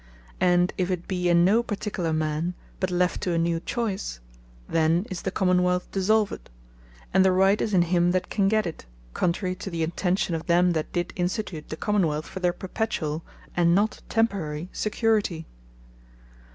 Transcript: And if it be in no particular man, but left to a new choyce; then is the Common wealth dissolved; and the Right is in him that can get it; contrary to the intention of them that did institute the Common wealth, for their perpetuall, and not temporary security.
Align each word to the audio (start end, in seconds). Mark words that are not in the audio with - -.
And 0.39 0.73
if 0.79 0.89
it 0.89 1.07
be 1.07 1.29
in 1.29 1.45
no 1.45 1.61
particular 1.61 2.11
man, 2.11 2.55
but 2.79 2.89
left 2.89 3.21
to 3.21 3.33
a 3.33 3.37
new 3.37 3.59
choyce; 3.59 4.17
then 4.67 5.05
is 5.11 5.21
the 5.21 5.29
Common 5.29 5.61
wealth 5.61 5.91
dissolved; 5.91 6.49
and 7.13 7.23
the 7.23 7.31
Right 7.31 7.61
is 7.61 7.71
in 7.71 7.83
him 7.83 8.09
that 8.09 8.31
can 8.31 8.47
get 8.47 8.65
it; 8.65 8.87
contrary 9.13 9.53
to 9.57 9.69
the 9.69 9.83
intention 9.83 10.33
of 10.33 10.47
them 10.47 10.71
that 10.71 10.91
did 10.91 11.13
institute 11.15 11.69
the 11.69 11.77
Common 11.77 12.07
wealth, 12.07 12.25
for 12.25 12.39
their 12.39 12.51
perpetuall, 12.51 13.21
and 13.55 13.75
not 13.75 14.01
temporary 14.09 14.69
security. 14.73 15.45